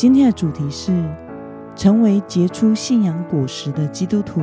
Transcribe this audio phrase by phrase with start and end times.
[0.00, 1.04] 今天的主题是
[1.76, 4.40] 成为结出信仰果实的基督徒。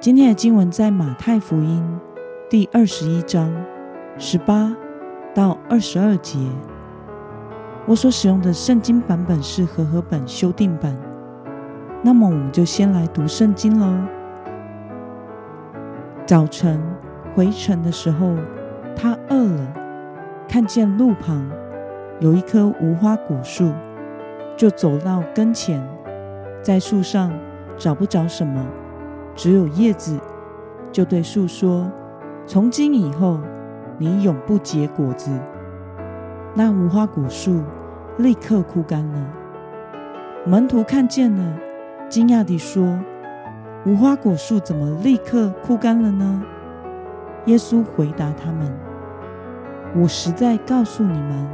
[0.00, 2.00] 今天的经文在马太福音
[2.50, 3.54] 第二十一章
[4.18, 4.74] 十八
[5.32, 6.36] 到二十二节。
[7.86, 10.92] 我所使用的圣经版本是和合本修订版。
[12.02, 13.86] 那么，我们就先来读圣经喽。
[16.26, 16.82] 早晨
[17.36, 18.34] 回城的时候，
[18.96, 19.72] 他饿了，
[20.48, 21.48] 看见路旁。
[22.18, 23.70] 有一棵无花果树，
[24.56, 25.86] 就走到跟前，
[26.62, 27.30] 在树上
[27.76, 28.66] 找不着什么，
[29.34, 30.18] 只有叶子，
[30.90, 31.90] 就对树说
[32.46, 33.38] ：“从今以后，
[33.98, 35.30] 你永不结果子。”
[36.56, 37.62] 那无花果树
[38.16, 39.26] 立刻枯干了。
[40.46, 41.58] 门徒看见了，
[42.08, 42.98] 惊讶地说
[43.84, 46.42] ：“无花果树怎么立刻枯干了呢？”
[47.44, 48.72] 耶稣回答他们
[49.94, 51.46] ：“我实在告诉你们。”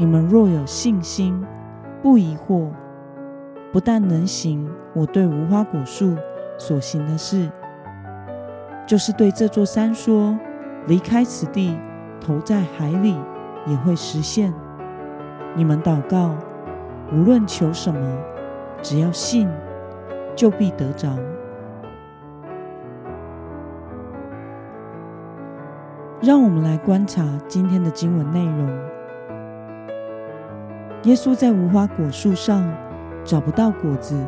[0.00, 1.44] 你们若有信心，
[2.00, 2.68] 不疑惑，
[3.72, 6.14] 不但能行我对无花果树
[6.56, 7.50] 所行的事，
[8.86, 10.38] 就是对这座山说
[10.86, 11.76] ：“离开此地，
[12.20, 13.16] 投在海里”，
[13.66, 14.54] 也会实现。
[15.56, 16.32] 你们祷告，
[17.12, 18.18] 无论求什么，
[18.80, 19.48] 只要信，
[20.36, 21.08] 就必得着。
[26.22, 28.68] 让我们来观察今天的经文内容。
[31.04, 32.68] 耶稣在无花果树上
[33.24, 34.20] 找不到果子，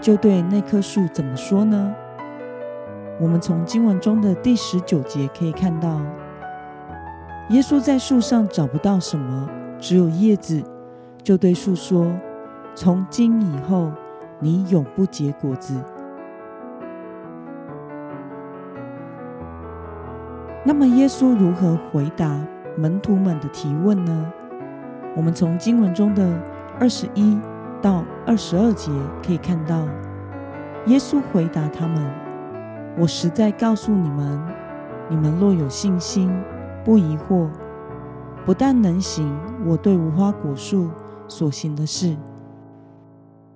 [0.00, 1.92] 就对那棵树怎么说呢？
[3.18, 6.00] 我们从经文中的第十九节可以看到，
[7.48, 9.48] 耶稣在树上找不到什么，
[9.78, 10.62] 只有叶子，
[11.22, 12.12] 就对树说
[12.76, 13.90] ：“从今以后，
[14.38, 15.74] 你永不结果子。”
[20.62, 22.38] 那么，耶稣如何回答
[22.76, 24.30] 门徒们的提问呢？
[25.16, 26.38] 我们从经文中的
[26.78, 27.38] 二十一
[27.80, 28.92] 到二十二节
[29.24, 29.88] 可以看到，
[30.88, 32.12] 耶稣回答他们
[33.00, 34.38] ：“我实在告诉你们，
[35.08, 36.30] 你们若有信心，
[36.84, 37.48] 不疑惑，
[38.44, 39.34] 不但能行
[39.64, 40.90] 我对无花果树
[41.26, 42.14] 所行的事，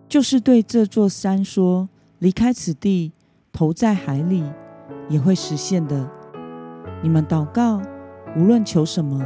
[0.08, 1.90] 就是对这座山说：
[2.20, 3.12] 离开此地，
[3.52, 4.42] 投在海里，
[5.10, 6.08] 也会实现的。
[7.02, 7.82] 你们祷告，
[8.34, 9.22] 无论求什么，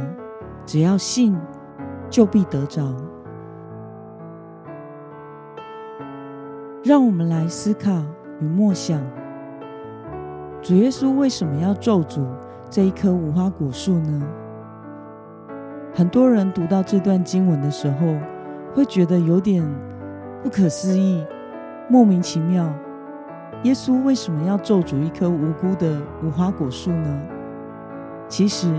[0.65, 1.33] 只要信。”
[2.15, 2.81] 就必得着。
[6.81, 7.91] 让我们来思考
[8.39, 9.01] 与默想：
[10.61, 12.25] 主耶稣为什么要咒诅
[12.69, 14.25] 这一棵无花果树呢？
[15.93, 18.15] 很多人读到这段经文的时候，
[18.73, 19.61] 会觉得有点
[20.41, 21.21] 不可思议、
[21.89, 22.73] 莫名其妙。
[23.63, 27.21] 耶稣为什么要咒诅一棵无辜的无花果树呢？
[28.29, 28.73] 其实，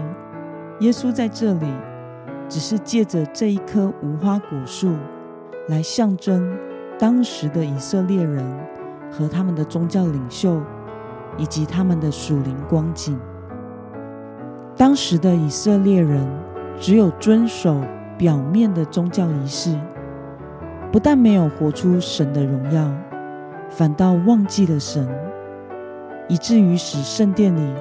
[0.80, 1.66] 耶稣在这里。
[2.48, 4.94] 只是借着这一棵无花果树，
[5.68, 6.56] 来象征
[6.98, 8.44] 当时的以色列人
[9.10, 10.60] 和他们的宗教领袖，
[11.36, 13.18] 以及他们的属灵光景。
[14.76, 16.26] 当时的以色列人
[16.78, 17.82] 只有遵守
[18.16, 19.76] 表面的宗教仪式，
[20.92, 22.90] 不但没有活出神的荣耀，
[23.68, 25.08] 反倒忘记了神，
[26.28, 27.74] 以至于使圣殿里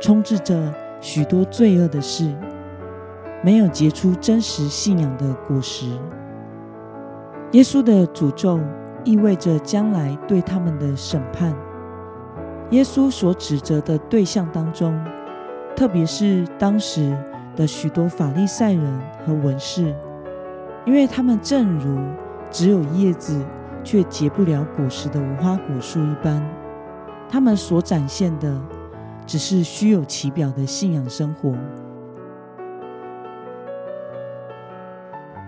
[0.00, 2.32] 充斥着许多罪恶的事。
[3.42, 5.86] 没有结出真实信仰的果实，
[7.52, 8.60] 耶稣的诅咒
[9.04, 11.52] 意味着将来对他们的审判。
[12.70, 14.98] 耶稣所指责的对象当中，
[15.76, 17.14] 特别是当时
[17.56, 19.94] 的许多法利赛人和文士，
[20.86, 21.98] 因为他们正如
[22.48, 23.44] 只有叶子
[23.82, 26.42] 却结不了果实的无花果树一般，
[27.28, 28.56] 他们所展现的
[29.26, 31.52] 只是虚有其表的信仰生活。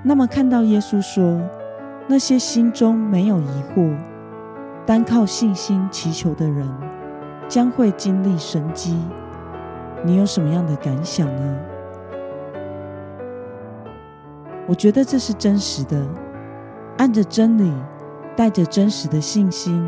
[0.06, 1.40] 那么，看到耶稣说，
[2.06, 3.96] 那些心中没有疑惑、
[4.84, 6.68] 单靠信心祈求的人，
[7.48, 9.02] 将会经历神迹，
[10.04, 11.56] 你有什么样的感想呢？
[14.66, 16.06] 我觉得这是真实的。
[16.98, 17.72] 按着真理，
[18.36, 19.84] 带着真实的信心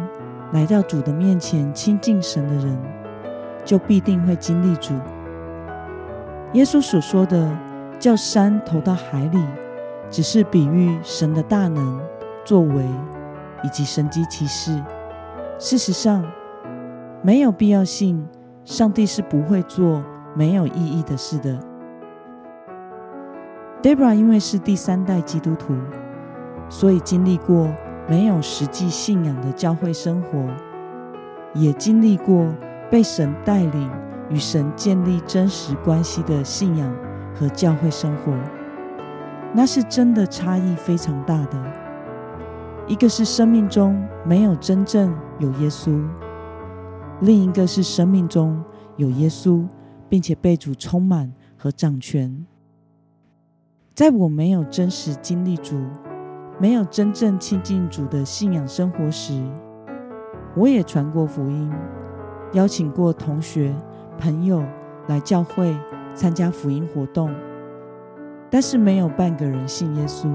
[0.53, 2.75] 来到主的面前亲近神的人，
[3.67, 4.95] 就必定会经历主。
[6.55, 7.55] 耶稣所说的，
[7.99, 9.39] 叫山投到海里。
[10.11, 12.01] 只是比喻神的大能
[12.45, 12.85] 作为
[13.63, 14.83] 以及神迹奇事。
[15.59, 16.25] 事实上，
[17.23, 18.27] 没有必要性，
[18.65, 20.05] 上帝是不会做
[20.35, 21.59] 没有意义的事的。
[23.83, 25.75] Debra 因为是第三代基督徒，
[26.69, 27.69] 所以经历过
[28.09, 30.47] 没有实际信仰的教会生活，
[31.55, 32.47] 也经历过
[32.91, 33.91] 被神带领
[34.29, 36.93] 与神建立真实关系的信仰
[37.35, 38.33] 和教会生活。
[39.57, 41.59] 那是真的差异非常大的。
[42.87, 46.07] 一个是生命中没有真正有耶稣，
[47.23, 48.63] 另一个是生命中
[48.97, 49.67] 有耶稣，
[50.11, 52.45] 并且被主充满和掌权。
[53.95, 55.75] 在我没有真实经历主、
[56.61, 59.43] 没有真正亲近主的信仰生活时，
[60.55, 61.73] 我也传过福音，
[62.53, 63.75] 邀请过同学、
[64.19, 64.63] 朋友
[65.09, 65.75] 来教会
[66.15, 67.35] 参加福音活动。
[68.51, 70.29] 但是没有半个人信耶稣，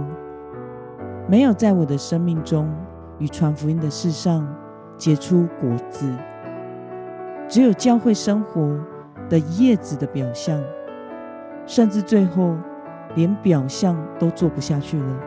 [1.28, 2.70] 没有在我的生命中
[3.20, 4.48] 与传福音的事上
[4.98, 6.14] 结出果子，
[7.48, 8.78] 只有教会生活
[9.30, 10.62] 的叶子的表象，
[11.66, 12.56] 甚至最后
[13.16, 15.20] 连表象都做不下去了。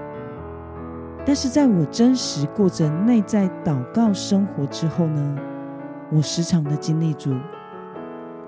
[1.25, 5.37] 但是在我真实过着内在祷告生活之后呢，
[6.12, 7.34] 我时常的经历主，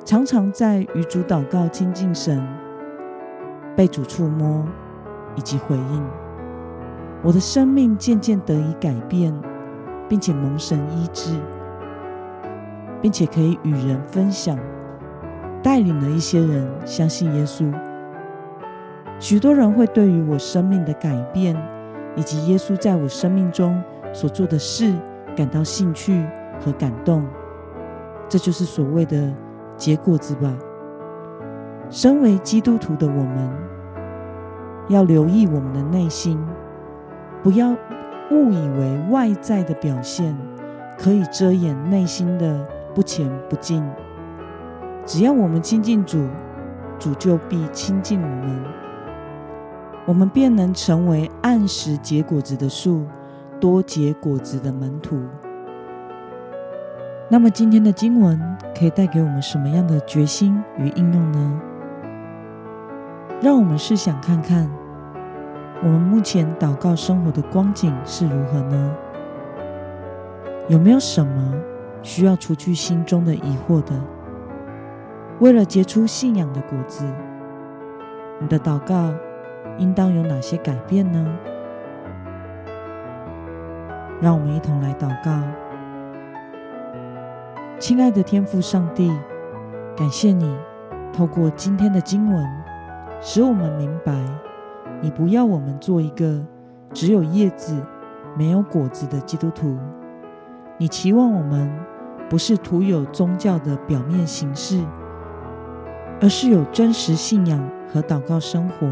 [0.05, 2.47] 常常在与主祷告亲近神。
[3.77, 4.65] 被主触摸
[5.37, 6.03] 以及回应，
[7.23, 9.33] 我的生命渐渐得以改变，
[10.09, 11.39] 并且蒙神医治，
[13.03, 14.59] 并且可以与人分享，
[15.63, 17.71] 带领了一些人相信耶稣。
[19.19, 21.55] 许多人会对于我生命的改变，
[22.17, 23.83] 以及耶稣在我生命中
[24.13, 24.95] 所做的事
[25.37, 26.25] 感到兴趣
[26.61, 27.23] 和感动。
[28.29, 29.33] 这就是所谓的
[29.77, 30.53] 结果子吧。
[31.89, 33.51] 身为基督徒的我们，
[34.89, 36.39] 要留意我们的内心，
[37.43, 37.71] 不要
[38.31, 40.37] 误以为外在的表现
[40.99, 43.83] 可以遮掩内心的不前不进。
[45.05, 46.27] 只要我们亲近主，
[46.99, 48.65] 主就必亲近我们，
[50.07, 53.07] 我们便能成为按时结果子的树，
[53.61, 55.21] 多结果子的门徒。
[57.29, 58.41] 那么，今天的经文
[58.77, 61.61] 可以带给我们什么样的决心与应用呢？
[63.43, 64.69] 让我们试想看看，
[65.83, 68.97] 我们目前祷告生活的光景是如何呢？
[70.69, 71.55] 有没有什么
[72.03, 73.93] 需要除去心中的疑惑的？
[75.39, 77.05] 为了结出信仰的果子，
[78.41, 79.13] 你的祷告
[79.77, 81.27] 应当有哪些改变呢？
[84.19, 85.31] 让我们一同来祷告。
[87.79, 89.13] 亲爱的天父上帝，
[89.95, 90.57] 感谢你
[91.13, 92.66] 透过今天的经文。
[93.21, 94.15] 使我们明白，
[95.01, 96.45] 你不要我们做一个
[96.93, 97.75] 只有叶子
[98.37, 99.77] 没有果子的基督徒。
[100.79, 101.71] 你期望我们
[102.29, 104.81] 不是徒有宗教的表面形式，
[106.21, 107.59] 而是有真实信仰
[107.93, 108.87] 和祷告生活，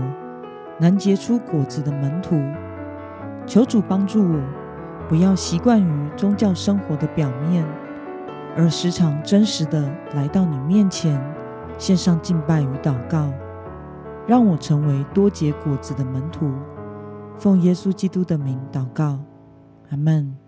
[0.79, 2.41] 能结出果子的门徒。
[3.47, 4.41] 求主帮助我，
[5.09, 7.65] 不要习惯于宗教生活的表面，
[8.57, 11.23] 而时常真实的来到你面前，
[11.77, 13.31] 献上敬拜与祷告。
[14.27, 16.51] 让我成为多结果子的门徒，
[17.39, 19.19] 奉耶稣基督的名祷告，
[19.91, 20.44] 阿门。